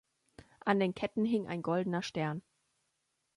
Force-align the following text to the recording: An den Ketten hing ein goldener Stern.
An 0.65 0.79
den 0.79 0.95
Ketten 0.95 1.25
hing 1.25 1.45
ein 1.45 1.61
goldener 1.61 2.01
Stern. 2.01 2.41